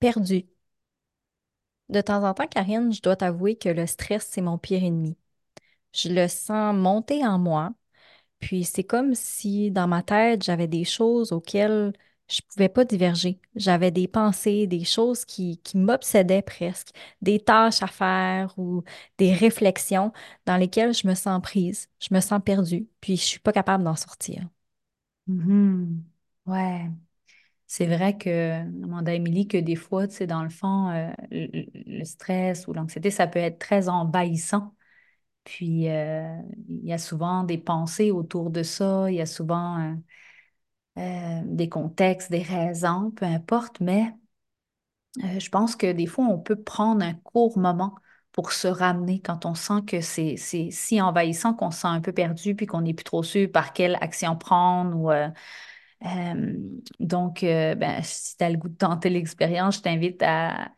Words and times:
Perdu. 0.00 0.48
De 1.88 2.00
temps 2.02 2.22
en 2.24 2.34
temps, 2.34 2.46
Karine, 2.46 2.92
je 2.92 3.00
dois 3.02 3.16
t'avouer 3.16 3.56
que 3.56 3.68
le 3.68 3.86
stress, 3.86 4.26
c'est 4.30 4.42
mon 4.42 4.58
pire 4.58 4.82
ennemi. 4.84 5.16
Je 5.94 6.08
le 6.10 6.28
sens 6.28 6.74
monter 6.76 7.26
en 7.26 7.38
moi, 7.38 7.72
puis 8.40 8.64
c'est 8.64 8.84
comme 8.84 9.14
si 9.14 9.70
dans 9.72 9.88
ma 9.88 10.02
tête, 10.02 10.44
j'avais 10.44 10.68
des 10.68 10.84
choses 10.84 11.32
auxquelles 11.32 11.92
je 12.30 12.40
pouvais 12.42 12.68
pas 12.70 12.84
diverger. 12.84 13.40
J'avais 13.56 13.90
des 13.92 14.08
pensées, 14.08 14.66
des 14.68 14.84
choses 14.84 15.24
qui, 15.26 15.58
qui 15.58 15.78
m'obsédaient 15.78 16.42
presque, 16.42 16.90
des 17.22 17.40
tâches 17.40 17.82
à 17.82 17.88
faire 17.88 18.54
ou 18.58 18.84
des 19.18 19.34
réflexions 19.34 20.12
dans 20.46 20.56
lesquelles 20.58 20.94
je 20.94 21.08
me 21.08 21.14
sens 21.14 21.42
prise, 21.42 21.88
je 22.00 22.14
me 22.14 22.20
sens 22.20 22.40
perdue, 22.44 22.88
puis 23.00 23.16
je 23.16 23.22
suis 23.24 23.40
pas 23.40 23.52
capable 23.52 23.84
d'en 23.84 23.96
sortir. 23.96 24.48
Mhm. 25.26 26.04
Ouais, 26.46 26.90
c'est 27.68 27.86
vrai 27.86 28.16
que, 28.16 28.64
demande 28.80 29.08
à 29.08 29.14
Émilie 29.14 29.46
que 29.46 29.58
des 29.58 29.76
fois, 29.76 30.06
dans 30.06 30.42
le 30.42 30.48
fond, 30.48 30.88
euh, 30.90 31.10
le, 31.30 32.04
stress 32.04 32.66
ou 32.66 32.72
l'anxiété, 32.72 33.10
ça 33.10 33.26
peut 33.26 33.38
être 33.38 33.58
très 33.58 33.90
envahissant. 33.90 34.74
Puis, 35.44 35.88
euh, 35.90 36.38
il 36.68 36.86
y 36.86 36.92
a 36.94 36.98
souvent 36.98 37.44
des 37.44 37.58
pensées 37.58 38.10
autour 38.10 38.50
de 38.50 38.62
ça, 38.62 39.10
il 39.10 39.16
y 39.16 39.20
a 39.20 39.26
souvent 39.26 39.96
euh, 40.98 41.42
des 41.44 41.68
contextes, 41.68 42.30
des 42.30 42.42
raisons, 42.42 43.10
peu 43.12 43.26
importe, 43.26 43.80
mais 43.80 44.14
je 45.16 45.48
pense 45.50 45.76
que 45.76 45.92
des 45.92 46.06
fois, 46.06 46.26
on 46.26 46.38
peut 46.38 46.56
prendre 46.62 47.04
un 47.04 47.14
court 47.14 47.58
moment 47.58 47.94
pour 48.32 48.52
se 48.52 48.68
ramener 48.68 49.20
quand 49.20 49.46
on 49.46 49.54
sent 49.54 49.82
que 49.86 50.00
c'est 50.00 50.36
si 50.36 51.02
envahissant 51.02 51.54
qu'on 51.54 51.70
se 51.70 51.80
sent 51.80 51.88
un 51.88 52.00
peu 52.00 52.12
perdu, 52.12 52.54
puis 52.54 52.66
qu'on 52.66 52.82
n'est 52.82 52.94
plus 52.94 53.04
trop 53.04 53.22
sûr 53.22 53.50
par 53.50 53.72
quelle 53.72 53.96
action 54.00 54.36
prendre 54.36 54.96
ou 54.96 55.10
donc, 57.00 57.42
euh, 57.42 57.74
ben, 57.74 58.02
si 58.02 58.36
tu 58.36 58.44
as 58.44 58.50
le 58.50 58.56
goût 58.56 58.68
de 58.68 58.76
tenter 58.76 59.10
l'expérience, 59.10 59.76
je 59.78 59.82
t'invite 59.82 60.22
à, 60.22 60.70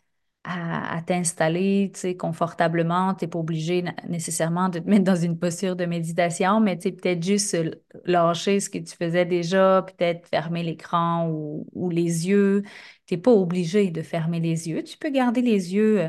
à, 0.44 1.02
t'installer, 1.06 1.92
confortablement. 2.18 3.14
Tu 3.14 3.24
n'es 3.24 3.28
pas 3.30 3.38
obligé 3.38 3.84
nécessairement 4.08 4.68
de 4.70 4.78
te 4.78 4.88
mettre 4.88 5.04
dans 5.04 5.16
une 5.16 5.38
posture 5.38 5.76
de 5.76 5.84
méditation, 5.84 6.60
mais 6.60 6.78
tu 6.78 6.92
peut-être 6.92 7.22
juste 7.22 7.56
lâcher 8.04 8.60
ce 8.60 8.70
que 8.70 8.78
tu 8.78 8.96
faisais 8.96 9.26
déjà, 9.26 9.82
peut-être 9.86 10.26
fermer 10.28 10.62
l'écran 10.62 11.28
ou, 11.28 11.66
ou 11.72 11.90
les 11.90 12.28
yeux. 12.28 12.62
Tu 13.06 13.14
n'es 13.14 13.20
pas 13.20 13.32
obligé 13.32 13.90
de 13.90 14.02
fermer 14.02 14.40
les 14.40 14.68
yeux. 14.68 14.82
Tu 14.82 14.96
peux 14.98 15.10
garder 15.10 15.42
les 15.42 15.74
yeux 15.74 16.00
euh, 16.00 16.08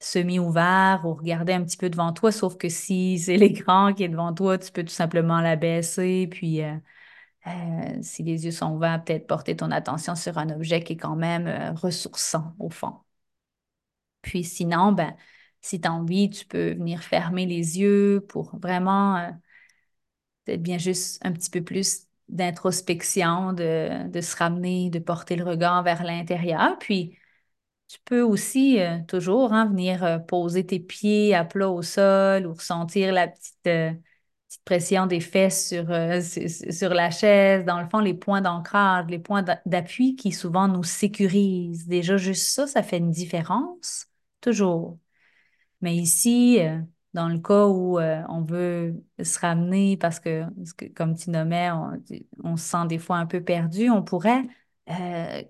semi-ouverts 0.00 1.02
ou 1.06 1.14
regarder 1.14 1.52
un 1.54 1.64
petit 1.64 1.76
peu 1.78 1.90
devant 1.90 2.12
toi, 2.12 2.32
sauf 2.32 2.56
que 2.58 2.68
si 2.68 3.18
c'est 3.20 3.36
l'écran 3.38 3.94
qui 3.94 4.04
est 4.04 4.08
devant 4.08 4.34
toi, 4.34 4.58
tu 4.58 4.72
peux 4.72 4.84
tout 4.84 4.90
simplement 4.94 5.40
la 5.40 5.56
baisser, 5.56 6.28
puis... 6.30 6.62
euh, 6.62 6.76
euh, 7.46 8.02
si 8.02 8.22
les 8.22 8.44
yeux 8.44 8.50
sont 8.50 8.72
ouverts, 8.74 9.04
peut-être 9.04 9.26
porter 9.26 9.56
ton 9.56 9.70
attention 9.70 10.14
sur 10.16 10.38
un 10.38 10.50
objet 10.50 10.82
qui 10.82 10.94
est 10.94 10.96
quand 10.96 11.16
même 11.16 11.46
euh, 11.46 11.72
ressourçant 11.72 12.54
au 12.58 12.70
fond. 12.70 12.94
Puis 14.22 14.44
sinon, 14.44 14.92
ben, 14.92 15.16
si 15.60 15.80
tu 15.80 15.88
as 15.88 15.92
envie, 15.92 16.30
tu 16.30 16.46
peux 16.46 16.72
venir 16.74 17.02
fermer 17.02 17.46
les 17.46 17.78
yeux 17.78 18.24
pour 18.28 18.56
vraiment 18.58 19.16
euh, 19.16 19.30
peut-être 20.44 20.62
bien 20.62 20.78
juste 20.78 21.24
un 21.24 21.32
petit 21.32 21.50
peu 21.50 21.62
plus 21.62 22.06
d'introspection, 22.28 23.52
de, 23.52 24.10
se 24.20 24.36
ramener, 24.36 24.90
de 24.90 24.98
porter 24.98 25.36
le 25.36 25.44
regard 25.44 25.82
vers 25.82 26.02
l'intérieur. 26.04 26.78
Puis 26.78 27.16
tu 27.88 27.98
peux 28.04 28.22
aussi 28.22 28.78
toujours 29.08 29.52
hein, 29.52 29.66
venir 29.66 30.24
poser 30.26 30.66
tes 30.66 30.80
pieds 30.80 31.34
à 31.34 31.44
plat 31.44 31.70
au 31.70 31.82
sol 31.82 32.46
ou 32.46 32.54
ressentir 32.54 33.12
la 33.12 33.28
petite, 33.28 33.68
petite 34.48 34.64
pression 34.64 35.06
des 35.06 35.20
fesses 35.20 35.68
sur, 35.68 35.90
euh, 35.90 36.20
sur, 36.20 36.90
la 36.94 37.10
chaise. 37.10 37.64
Dans 37.64 37.80
le 37.80 37.88
fond, 37.88 37.98
les 38.00 38.14
points 38.14 38.40
d'ancrage, 38.40 39.06
les 39.08 39.18
points 39.18 39.42
d'a- 39.42 39.60
d'appui 39.66 40.16
qui 40.16 40.32
souvent 40.32 40.68
nous 40.68 40.84
sécurisent. 40.84 41.86
Déjà, 41.86 42.16
juste 42.16 42.46
ça, 42.48 42.66
ça 42.66 42.82
fait 42.82 42.98
une 42.98 43.10
différence. 43.10 44.06
Toujours. 44.40 44.98
Mais 45.80 45.96
ici, 45.96 46.60
euh, 46.60 46.80
dans 47.14 47.28
le 47.28 47.38
cas 47.38 47.66
où 47.66 47.98
euh, 47.98 48.22
on 48.28 48.42
veut 48.42 49.02
se 49.22 49.38
ramener 49.40 49.96
parce 49.96 50.20
que, 50.20 50.44
comme 50.94 51.16
tu 51.16 51.30
nommais, 51.30 51.70
on, 51.72 52.02
on 52.44 52.56
se 52.56 52.64
sent 52.66 52.86
des 52.88 52.98
fois 52.98 53.16
un 53.18 53.26
peu 53.26 53.42
perdu, 53.42 53.90
on 53.90 54.02
pourrait 54.02 54.42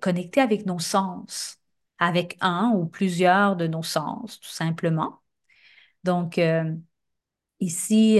connecter 0.01 0.41
avec 0.41 0.67
nos 0.67 0.79
sens, 0.79 1.59
avec 1.99 2.37
un 2.41 2.71
ou 2.75 2.87
plusieurs 2.87 3.57
de 3.57 3.67
nos 3.67 3.83
sens, 3.83 4.41
tout 4.41 4.49
simplement. 4.51 5.21
Donc, 6.05 6.41
ici, 7.61 8.19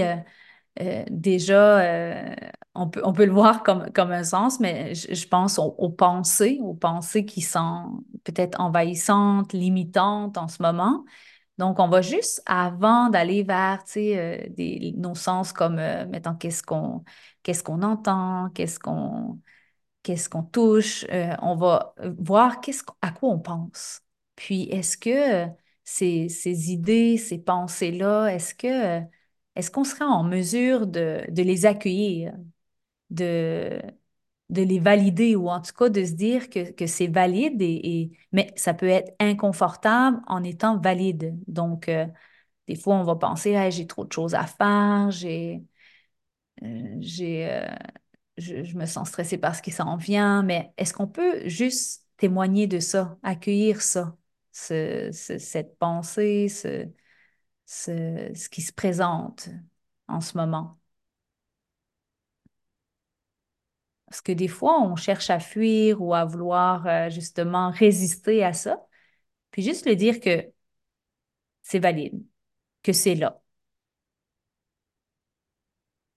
euh, 0.81 1.03
déjà, 1.09 1.79
euh, 1.79 2.35
on 2.75 2.89
peut, 2.89 3.01
on 3.03 3.13
peut 3.13 3.25
le 3.25 3.31
voir 3.31 3.63
comme, 3.63 3.91
comme 3.93 4.11
un 4.11 4.23
sens, 4.23 4.59
mais 4.59 4.93
je, 4.95 5.27
pense 5.27 5.59
aux, 5.59 5.89
pensées, 5.89 6.59
aux 6.61 6.73
pensées 6.75 7.25
qui 7.25 7.41
sont 7.41 8.03
peut-être 8.23 8.59
envahissantes, 8.59 9.53
limitantes 9.53 10.37
en 10.37 10.47
ce 10.47 10.61
moment. 10.61 11.03
Donc, 11.57 11.79
on 11.79 11.87
va 11.87 12.01
juste, 12.01 12.43
avant 12.45 13.09
d'aller 13.09 13.43
vers, 13.43 13.83
euh, 13.97 14.37
des, 14.49 14.93
nos 14.97 15.15
sens 15.15 15.53
comme, 15.53 15.79
euh, 15.79 16.05
mettons, 16.05 16.35
qu'est-ce 16.35 16.61
qu'on, 16.61 17.03
entend, 17.81 18.49
qu'est-ce 18.53 18.79
qu'on, 18.79 19.39
touche, 20.51 21.05
on 21.41 21.55
va 21.55 21.95
voir 22.19 22.61
à 23.01 23.11
quoi 23.11 23.29
on 23.29 23.39
pense. 23.39 24.01
Puis, 24.35 24.63
est-ce 24.69 24.97
que 24.97 25.47
ces, 25.83 26.29
ces 26.29 26.71
idées, 26.71 27.17
ces 27.17 27.39
pensées-là, 27.39 28.27
est-ce 28.27 28.53
que, 28.53 29.01
est-ce 29.57 29.71
qu'on 29.71 29.83
serait 29.83 30.05
en 30.05 30.23
mesure 30.23 30.87
de, 30.87 31.23
les 31.43 31.65
accueillir, 31.65 32.33
de, 33.11 33.81
les 34.63 34.79
valider 34.79 35.35
ou 35.35 35.49
en 35.49 35.61
tout 35.61 35.73
cas 35.73 35.89
de 35.89 36.03
se 36.05 36.13
dire 36.13 36.49
que, 36.49 36.73
c'est 36.87 37.07
valide 37.07 37.61
mais 38.31 38.53
ça 38.57 38.73
peut 38.73 38.87
être 38.87 39.13
inconfortable 39.19 40.21
en 40.27 40.43
étant 40.43 40.79
valide. 40.79 41.35
Donc, 41.47 41.89
euh, 41.89 42.07
des 42.67 42.75
fois, 42.75 42.95
on 42.97 43.03
va 43.03 43.15
penser, 43.17 43.55
j'ai 43.71 43.87
trop 43.87 44.05
de 44.05 44.13
choses 44.13 44.35
à 44.35 44.45
faire, 44.47 45.11
j'ai, 45.11 45.63
euh, 46.63 46.99
euh, 47.21 47.75
je, 48.37 48.77
me 48.77 48.85
sens 48.85 49.09
stressée 49.09 49.37
parce 49.37 49.61
qu'il 49.61 49.73
s'en 49.73 49.97
vient, 49.97 50.43
mais 50.43 50.73
est-ce 50.77 50.93
qu'on 50.93 51.07
peut 51.07 51.47
juste 51.47 52.05
témoigner 52.17 52.67
de 52.67 52.79
ça, 52.79 53.17
accueillir 53.23 53.81
ça, 53.81 54.17
ce, 54.51 55.09
ce- 55.13 55.37
cette 55.37 55.77
pensée, 55.79 56.49
ce, 56.49 56.87
ce, 57.67 58.49
qui 58.49 58.61
se 58.63 58.73
présente 58.73 59.49
en 60.07 60.21
ce 60.21 60.37
moment? 60.37 60.79
Parce 64.07 64.21
que 64.21 64.31
des 64.31 64.47
fois, 64.47 64.81
on 64.81 64.95
cherche 64.95 65.29
à 65.29 65.39
fuir 65.39 66.01
ou 66.01 66.13
à 66.13 66.25
vouloir 66.25 66.87
euh, 66.87 67.09
justement 67.09 67.71
résister 67.71 68.43
à 68.43 68.53
ça, 68.53 68.85
puis 69.51 69.63
juste 69.63 69.85
le 69.87 69.95
dire 69.95 70.19
que 70.21 70.45
c'est 71.61 71.79
valide, 71.79 72.23
que 72.83 72.93
c'est 72.93 73.15
là. 73.15 73.41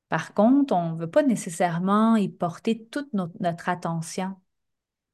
Par 0.09 0.35
contre, 0.35 0.75
on 0.75 0.93
ne 0.93 0.99
veut 0.99 1.11
pas 1.11 1.23
nécessairement 1.23 2.17
y 2.17 2.29
porter 2.29 2.85
toute 2.87 3.13
notre, 3.13 3.35
notre 3.41 3.69
attention. 3.69 4.37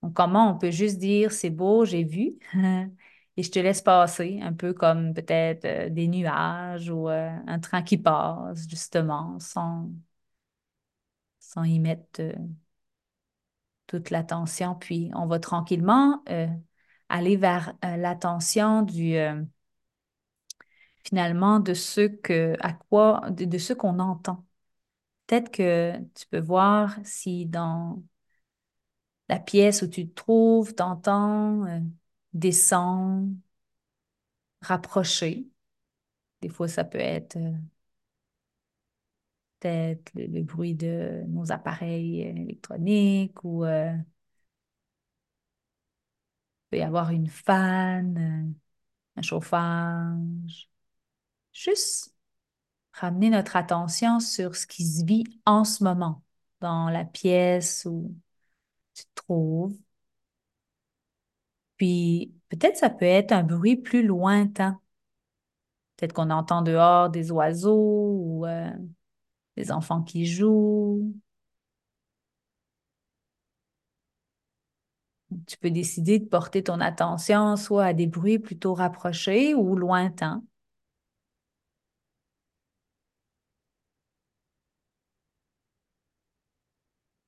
Donc, 0.02 0.14
comment 0.14 0.50
on 0.52 0.58
peut 0.58 0.70
juste 0.72 0.98
dire, 0.98 1.32
c'est 1.32 1.50
beau, 1.50 1.84
j'ai 1.86 2.04
vu, 2.04 2.36
et 3.36 3.42
je 3.42 3.50
te 3.50 3.58
laisse 3.58 3.82
passer, 3.82 4.40
un 4.42 4.52
peu 4.54 4.72
comme 4.72 5.12
peut-être 5.14 5.64
euh, 5.66 5.90
des 5.90 6.08
nuages 6.08 6.88
ou 6.90 7.08
euh, 7.08 7.30
un 7.46 7.58
train 7.60 7.82
qui 7.82 7.98
passe, 7.98 8.68
justement, 8.68 9.38
sans, 9.40 9.90
sans 11.38 11.64
y 11.64 11.78
mettre 11.78 12.20
euh, 12.20 12.32
toute 13.86 14.10
l'attention. 14.10 14.74
Puis, 14.74 15.10
on 15.14 15.26
va 15.26 15.38
tranquillement 15.38 16.22
aller 17.08 17.36
vers 17.36 17.74
l'attention 17.82 18.82
du, 18.82 19.16
finalement, 21.04 21.60
de 21.60 21.74
ce 21.74 22.02
que, 22.02 22.56
à 22.60 22.72
quoi, 22.72 23.22
de, 23.30 23.74
qu'on 23.74 23.98
entend. 24.00 24.44
Peut-être 25.26 25.50
que 25.50 25.98
tu 26.14 26.26
peux 26.28 26.40
voir 26.40 26.96
si 27.04 27.46
dans 27.46 28.02
la 29.28 29.38
pièce 29.38 29.82
où 29.82 29.88
tu 29.88 30.08
te 30.08 30.14
trouves, 30.14 30.74
t'entends 30.74 31.64
des 32.36 32.52
sons 32.52 33.34
rapprochés. 34.60 35.48
Des 36.42 36.48
fois, 36.50 36.68
ça 36.68 36.84
peut 36.84 36.98
être 36.98 37.36
euh, 37.36 37.52
peut-être 39.60 40.12
le, 40.14 40.42
bruit 40.42 40.74
de 40.74 41.22
nos 41.28 41.52
appareils 41.52 42.24
euh, 42.26 42.30
électroniques 42.30 43.42
ou 43.44 43.64
euh, 43.64 43.92
il 43.92 44.04
peut 46.70 46.78
y 46.78 46.82
avoir 46.82 47.10
une 47.10 47.28
fan, 47.28 48.54
un 49.16 49.22
chauffage. 49.22 50.70
Juste 51.52 52.14
ramener 52.92 53.30
notre 53.30 53.56
attention 53.56 54.20
sur 54.20 54.56
ce 54.56 54.66
qui 54.66 54.84
se 54.86 55.04
vit 55.04 55.24
en 55.46 55.64
ce 55.64 55.84
moment 55.84 56.24
dans 56.60 56.90
la 56.90 57.04
pièce 57.04 57.86
où 57.86 58.14
tu 58.94 59.04
te 59.04 59.10
trouves. 59.16 59.78
Puis 61.76 62.34
peut-être 62.50 62.76
ça 62.76 62.90
peut 62.90 63.04
être 63.06 63.32
un 63.32 63.42
bruit 63.42 63.76
plus 63.76 64.02
lointain. 64.06 64.80
Peut-être 65.96 66.12
qu'on 66.12 66.30
entend 66.30 66.62
dehors 66.62 67.10
des 67.10 67.30
oiseaux 67.32 67.74
ou 68.18 68.46
euh, 68.46 68.70
des 69.56 69.72
enfants 69.72 70.02
qui 70.02 70.26
jouent. 70.26 71.14
Tu 75.46 75.56
peux 75.58 75.70
décider 75.70 76.18
de 76.18 76.24
porter 76.26 76.62
ton 76.62 76.78
attention 76.80 77.56
soit 77.56 77.86
à 77.86 77.92
des 77.94 78.06
bruits 78.06 78.38
plutôt 78.38 78.74
rapprochés 78.74 79.54
ou 79.54 79.74
lointains. 79.74 80.42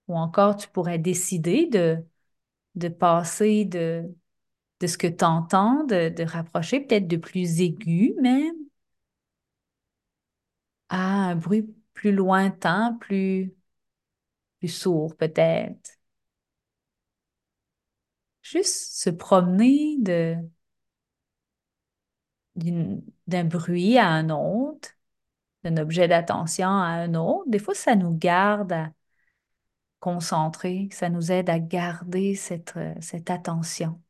Ou 0.09 0.17
encore, 0.17 0.57
tu 0.57 0.69
pourrais 0.69 0.99
décider 0.99 1.67
de, 1.67 2.05
de 2.77 2.89
passer 2.89 3.65
de, 3.67 4.05
de 4.81 4.87
ce 4.87 4.99
que 4.99 5.07
tu 5.07 5.25
entends, 5.25 5.85
de, 5.85 6.09
de 6.11 6.25
rapprocher 6.25 6.81
peut-être 6.81 7.09
de 7.09 7.17
plus 7.17 7.61
aigu 7.61 8.15
même, 8.21 8.55
à 10.91 11.31
un 11.31 11.35
bruit 11.37 11.65
plus 11.95 12.13
lointain, 12.13 12.97
plus, 13.01 13.55
plus 14.61 14.69
sourd 14.69 15.17
peut-être. 15.17 15.99
Juste 18.43 18.95
se 19.01 19.11
promener 19.11 19.97
de, 20.01 20.37
d'un 23.27 23.45
bruit 23.45 23.99
à 23.99 24.07
un 24.09 24.31
autre, 24.31 24.91
d'un 25.65 25.79
objet 25.79 26.09
d'attention 26.09 26.69
à 26.69 26.89
un 26.89 27.15
autre. 27.15 27.45
Des 27.51 27.59
fois, 27.59 27.75
ça 27.75 27.97
nous 27.97 28.17
garde 28.17 28.73
à 28.73 28.93
concentrer, 30.01 30.89
ça 30.93 31.09
nous 31.09 31.31
aide 31.33 31.49
à 31.51 31.59
garder 31.61 32.35
cette, 32.35 32.77
euh, 32.77 32.95
cette 33.01 33.31
attention. 33.31 34.01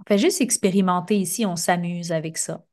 On 0.00 0.04
fait 0.08 0.18
juste 0.18 0.40
expérimenter 0.42 1.16
ici, 1.18 1.46
on 1.46 1.56
s'amuse 1.56 2.12
avec 2.12 2.36
ça. 2.38 2.64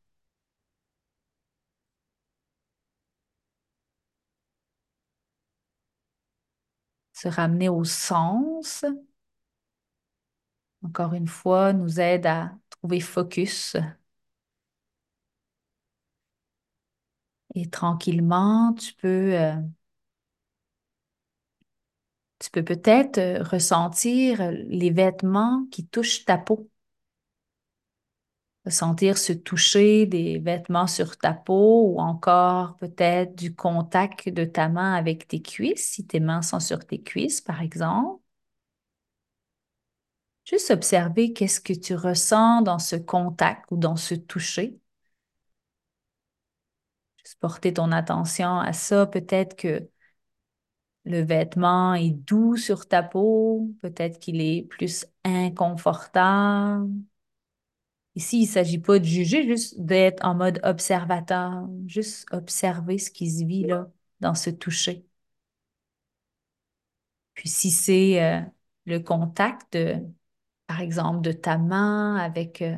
Se 7.11 7.27
ramener 7.27 7.67
au 7.67 7.83
sens, 7.83 8.85
encore 10.83 11.13
une 11.13 11.27
fois, 11.27 11.71
nous 11.73 11.99
aide 11.99 12.25
à 12.25 12.51
trouver 12.69 12.99
focus. 12.99 13.75
Et 17.55 17.69
tranquillement, 17.69 18.73
tu 18.73 18.93
peux, 18.93 19.33
euh, 19.37 19.55
tu 22.39 22.49
peux 22.51 22.63
peut-être 22.63 23.17
euh, 23.19 23.43
ressentir 23.43 24.51
les 24.51 24.89
vêtements 24.91 25.65
qui 25.71 25.85
touchent 25.87 26.25
ta 26.25 26.37
peau. 26.37 26.69
Sentir 28.69 29.17
se 29.17 29.33
toucher 29.33 30.05
des 30.05 30.39
vêtements 30.39 30.87
sur 30.87 31.17
ta 31.17 31.33
peau 31.33 31.93
ou 31.93 31.99
encore 31.99 32.75
peut-être 32.77 33.35
du 33.35 33.55
contact 33.55 34.29
de 34.29 34.45
ta 34.45 34.69
main 34.69 34.93
avec 34.93 35.27
tes 35.27 35.41
cuisses, 35.41 35.91
si 35.91 36.05
tes 36.05 36.19
mains 36.19 36.41
sont 36.41 36.59
sur 36.59 36.85
tes 36.85 37.01
cuisses, 37.01 37.41
par 37.41 37.61
exemple? 37.61 38.21
Juste 40.45 40.71
observer 40.71 41.31
qu'est-ce 41.33 41.61
que 41.61 41.73
tu 41.73 41.93
ressens 41.95 42.63
dans 42.63 42.79
ce 42.79 42.95
contact 42.95 43.65
ou 43.71 43.77
dans 43.77 43.95
ce 43.97 44.15
toucher. 44.15 44.79
Juste 47.23 47.39
porter 47.39 47.73
ton 47.73 47.91
attention 47.91 48.57
à 48.59 48.73
ça. 48.73 49.05
Peut-être 49.05 49.55
que 49.55 49.87
le 51.05 51.21
vêtement 51.21 51.93
est 51.95 52.11
doux 52.11 52.55
sur 52.57 52.87
ta 52.87 53.01
peau, 53.03 53.71
peut-être 53.81 54.19
qu'il 54.19 54.41
est 54.41 54.63
plus 54.63 55.05
inconfortable. 55.23 56.89
Ici, 58.17 58.39
il 58.39 58.47
ne 58.47 58.47
s'agit 58.51 58.79
pas 58.79 58.99
de 58.99 59.05
juger, 59.05 59.47
juste 59.47 59.79
d'être 59.79 60.25
en 60.25 60.35
mode 60.35 60.59
observateur, 60.63 61.67
juste 61.87 62.27
observer 62.33 62.97
ce 62.99 63.11
qui 63.11 63.31
se 63.31 63.45
vit 63.45 63.63
là, 63.65 63.89
dans 64.21 64.35
ce 64.35 64.49
toucher. 64.49 65.05
Puis 67.33 67.49
si 67.49 67.71
c'est 67.71 68.23
euh, 68.23 68.41
le 68.85 68.99
contact 68.99 69.73
de, 69.77 69.97
par 70.67 70.81
exemple, 70.81 71.21
de 71.21 71.31
ta 71.31 71.57
main 71.57 72.15
avec 72.17 72.61
euh, 72.61 72.77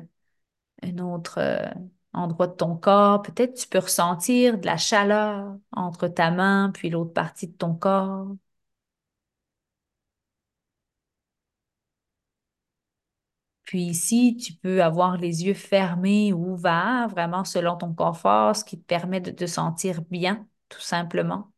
un 0.84 1.00
autre 1.00 1.40
euh, 1.40 1.70
endroit 2.14 2.48
de 2.48 2.54
ton 2.56 2.78
corps. 2.78 3.22
Peut-être 3.24 3.56
tu 3.56 3.68
peux 3.68 3.80
ressentir 3.80 4.60
de 4.60 4.66
la 4.68 4.78
chaleur 4.78 5.58
entre 5.74 6.08
ta 6.08 6.32
main 6.32 6.72
puis 6.74 6.90
l'autre 6.90 7.14
partie 7.14 7.48
de 7.48 7.54
ton 7.54 7.76
corps. 7.76 8.28
Puis 13.70 13.84
ici, 13.84 14.36
tu 14.38 14.54
peux 14.56 14.82
avoir 14.84 15.18
les 15.18 15.46
yeux 15.46 15.54
fermés 15.54 16.34
ou 16.34 16.54
ouverts, 16.54 17.08
vraiment 17.10 17.44
selon 17.46 17.78
ton 17.78 17.94
confort, 17.94 18.56
ce 18.56 18.66
qui 18.66 18.80
te 18.80 18.86
permet 18.86 19.22
de 19.22 19.30
te 19.32 19.46
sentir 19.46 20.02
bien, 20.04 20.48
tout 20.70 20.82
simplement. 20.82 21.52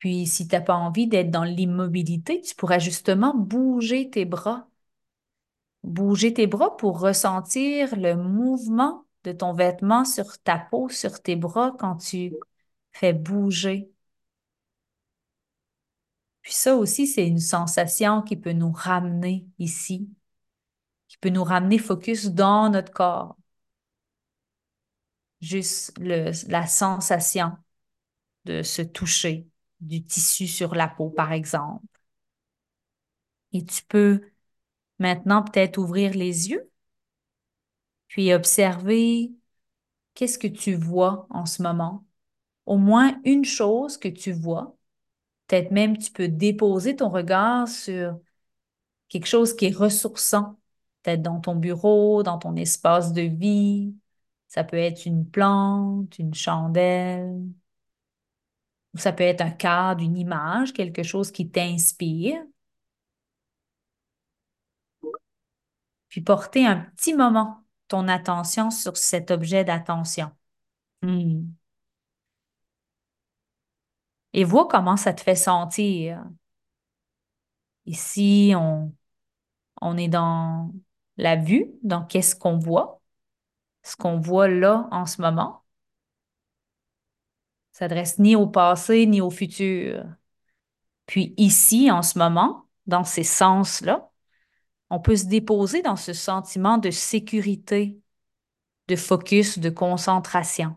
Puis, 0.00 0.26
si 0.26 0.48
tu 0.48 0.54
n'as 0.56 0.60
pas 0.60 0.74
envie 0.74 1.06
d'être 1.06 1.30
dans 1.30 1.44
l'immobilité, 1.44 2.40
tu 2.40 2.54
pourrais 2.56 2.80
justement 2.80 3.32
bouger 3.36 4.10
tes 4.10 4.24
bras. 4.24 4.68
Bouger 5.84 6.32
tes 6.34 6.46
bras 6.46 6.76
pour 6.76 7.00
ressentir 7.00 7.96
le 7.96 8.14
mouvement 8.16 9.04
de 9.24 9.32
ton 9.32 9.52
vêtement 9.54 10.04
sur 10.04 10.38
ta 10.42 10.56
peau, 10.58 10.88
sur 10.88 11.20
tes 11.22 11.34
bras 11.36 11.74
quand 11.78 11.96
tu 11.96 12.38
fais 12.92 13.12
bouger. 13.12 13.90
Puis 16.48 16.54
ça 16.54 16.76
aussi, 16.76 17.06
c'est 17.06 17.26
une 17.26 17.40
sensation 17.40 18.22
qui 18.22 18.34
peut 18.34 18.54
nous 18.54 18.72
ramener 18.72 19.46
ici, 19.58 20.08
qui 21.06 21.18
peut 21.18 21.28
nous 21.28 21.44
ramener 21.44 21.76
focus 21.76 22.28
dans 22.28 22.70
notre 22.70 22.90
corps. 22.90 23.36
Juste 25.42 25.92
la 25.98 26.66
sensation 26.66 27.52
de 28.46 28.62
se 28.62 28.80
toucher 28.80 29.46
du 29.80 30.02
tissu 30.02 30.46
sur 30.46 30.74
la 30.74 30.88
peau, 30.88 31.10
par 31.10 31.32
exemple. 31.32 31.84
Et 33.52 33.62
tu 33.66 33.84
peux 33.84 34.22
maintenant 34.98 35.42
peut-être 35.42 35.76
ouvrir 35.76 36.14
les 36.14 36.48
yeux, 36.48 36.70
puis 38.06 38.32
observer 38.32 39.32
qu'est-ce 40.14 40.38
que 40.38 40.48
tu 40.48 40.76
vois 40.76 41.26
en 41.28 41.44
ce 41.44 41.62
moment. 41.62 42.06
Au 42.64 42.78
moins 42.78 43.20
une 43.26 43.44
chose 43.44 43.98
que 43.98 44.08
tu 44.08 44.32
vois. 44.32 44.77
Peut-être 45.48 45.70
même 45.72 45.98
tu 45.98 46.12
peux 46.12 46.28
déposer 46.28 46.96
ton 46.96 47.08
regard 47.10 47.68
sur 47.68 48.18
quelque 49.08 49.26
chose 49.26 49.54
qui 49.56 49.66
est 49.66 49.76
ressourçant, 49.76 50.58
peut-être 51.02 51.22
dans 51.22 51.40
ton 51.40 51.56
bureau, 51.56 52.22
dans 52.22 52.38
ton 52.38 52.56
espace 52.56 53.12
de 53.12 53.22
vie. 53.22 53.94
Ça 54.48 54.64
peut 54.64 54.78
être 54.78 55.06
une 55.06 55.28
plante, 55.30 56.18
une 56.18 56.34
chandelle, 56.34 57.42
ça 58.96 59.12
peut 59.12 59.24
être 59.24 59.40
un 59.42 59.50
cadre, 59.50 60.02
une 60.02 60.16
image, 60.18 60.72
quelque 60.74 61.02
chose 61.02 61.30
qui 61.32 61.50
t'inspire. 61.50 62.42
Puis 66.08 66.20
porter 66.22 66.66
un 66.66 66.76
petit 66.96 67.14
moment 67.14 67.64
ton 67.88 68.08
attention 68.08 68.70
sur 68.70 68.96
cet 68.96 69.30
objet 69.30 69.64
d'attention. 69.64 70.30
Hmm. 71.02 71.44
Et 74.32 74.44
vois 74.44 74.68
comment 74.68 74.96
ça 74.96 75.12
te 75.12 75.20
fait 75.22 75.34
sentir. 75.34 76.24
Ici, 77.86 78.52
on, 78.56 78.92
on 79.82 79.96
est 79.98 80.08
dans 80.08 80.72
la 81.18 81.36
vue, 81.36 81.70
dans 81.82 82.04
qu'est-ce 82.04 82.36
qu'on 82.36 82.58
voit, 82.58 83.00
ce 83.84 83.96
qu'on 83.96 84.20
voit 84.20 84.48
là 84.48 84.88
en 84.92 85.06
ce 85.06 85.22
moment 85.22 85.64
s'adresse 87.78 88.18
ni 88.18 88.34
au 88.36 88.46
passé 88.46 89.06
ni 89.06 89.20
au 89.20 89.30
futur. 89.30 90.04
Puis 91.06 91.34
ici, 91.36 91.90
en 91.90 92.02
ce 92.02 92.18
moment, 92.18 92.66
dans 92.86 93.04
ces 93.04 93.22
sens-là, 93.24 94.10
on 94.90 95.00
peut 95.00 95.16
se 95.16 95.26
déposer 95.26 95.82
dans 95.82 95.96
ce 95.96 96.12
sentiment 96.12 96.78
de 96.78 96.90
sécurité, 96.90 98.00
de 98.88 98.96
focus, 98.96 99.58
de 99.58 99.70
concentration. 99.70 100.76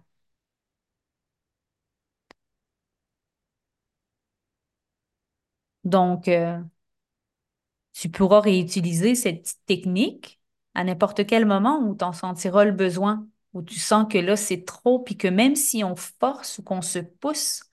Donc, 5.83 6.27
euh, 6.27 6.59
tu 7.93 8.09
pourras 8.09 8.39
réutiliser 8.41 9.15
cette 9.15 9.55
technique 9.65 10.39
à 10.73 10.83
n'importe 10.83 11.25
quel 11.25 11.45
moment 11.45 11.79
où 11.79 11.95
tu 11.95 12.03
en 12.03 12.13
sentiras 12.13 12.65
le 12.65 12.71
besoin 12.71 13.27
où 13.53 13.61
tu 13.61 13.79
sens 13.79 14.07
que 14.09 14.17
là, 14.17 14.37
c'est 14.37 14.63
trop, 14.65 14.99
puis 14.99 15.17
que 15.17 15.27
même 15.27 15.55
si 15.57 15.83
on 15.83 15.95
force 15.95 16.59
ou 16.59 16.63
qu'on 16.63 16.81
se 16.81 16.99
pousse 16.99 17.63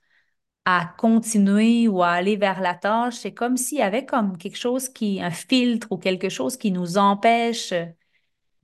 à 0.65 0.95
continuer 0.99 1.89
ou 1.89 2.03
à 2.03 2.11
aller 2.11 2.37
vers 2.37 2.61
la 2.61 2.75
tâche, 2.75 3.17
c'est 3.17 3.35
comme 3.35 3.57
s'il 3.57 3.79
y 3.79 3.83
avait 3.83 4.07
comme 4.07 4.39
quelque 4.39 4.59
chose 4.59 4.89
qui, 4.89 5.23
un 5.23 5.31
filtre 5.31 5.89
ou 5.93 5.99
quelque 5.99 6.29
chose 6.29 6.57
qui 6.59 6.73
nous 6.73 6.99
empêche 6.99 7.73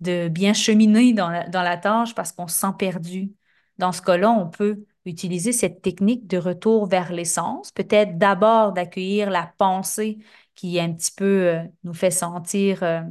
de 0.00 0.28
bien 0.28 0.52
cheminer 0.54 1.12
dans 1.12 1.48
dans 1.50 1.62
la 1.62 1.76
tâche 1.76 2.14
parce 2.14 2.32
qu'on 2.32 2.48
se 2.48 2.58
sent 2.58 2.74
perdu. 2.78 3.32
Dans 3.78 3.92
ce 3.92 4.02
cas-là, 4.02 4.30
on 4.30 4.48
peut 4.50 4.84
utiliser 5.06 5.52
cette 5.52 5.82
technique 5.82 6.26
de 6.26 6.38
retour 6.38 6.86
vers 6.86 7.12
l'essence, 7.12 7.72
peut-être 7.72 8.18
d'abord 8.18 8.72
d'accueillir 8.72 9.30
la 9.30 9.52
pensée 9.58 10.18
qui 10.54 10.80
un 10.80 10.92
petit 10.92 11.12
peu 11.12 11.24
euh, 11.48 11.62
nous 11.84 11.94
fait 11.94 12.10
sentir 12.10 12.82
euh, 12.82 13.02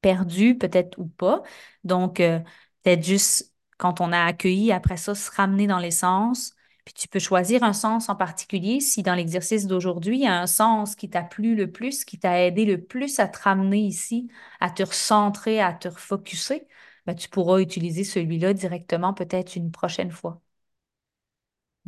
perdu, 0.00 0.56
peut-être 0.58 0.98
ou 0.98 1.06
pas. 1.06 1.42
Donc, 1.84 2.20
euh, 2.20 2.40
Peut-être 2.82 3.02
juste 3.04 3.54
quand 3.78 4.02
on 4.02 4.12
a 4.12 4.22
accueilli, 4.24 4.70
après 4.70 4.98
ça, 4.98 5.14
se 5.14 5.30
ramener 5.30 5.66
dans 5.66 5.78
l'essence, 5.78 6.54
Puis 6.84 6.92
tu 6.94 7.08
peux 7.08 7.18
choisir 7.18 7.62
un 7.62 7.72
sens 7.72 8.10
en 8.10 8.16
particulier 8.16 8.80
si 8.80 9.02
dans 9.02 9.14
l'exercice 9.14 9.66
d'aujourd'hui, 9.66 10.18
il 10.18 10.22
y 10.24 10.26
a 10.26 10.38
un 10.38 10.46
sens 10.46 10.94
qui 10.96 11.08
t'a 11.08 11.22
plu 11.22 11.54
le 11.56 11.72
plus, 11.72 12.04
qui 12.04 12.18
t'a 12.18 12.44
aidé 12.44 12.66
le 12.66 12.82
plus 12.84 13.18
à 13.20 13.26
te 13.28 13.38
ramener 13.42 13.78
ici, 13.80 14.28
à 14.60 14.68
te 14.70 14.82
recentrer, 14.82 15.62
à 15.62 15.72
te 15.72 15.88
refocuser, 15.88 16.66
ben, 17.06 17.14
tu 17.14 17.28
pourras 17.30 17.60
utiliser 17.60 18.04
celui-là 18.04 18.52
directement 18.52 19.14
peut-être 19.14 19.56
une 19.56 19.70
prochaine 19.72 20.10
fois. 20.10 20.42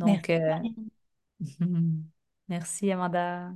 Merci. 0.03 0.21
Donc, 0.21 0.29
euh, 0.29 0.59
merci 2.47 2.91
Amanda. 2.91 3.53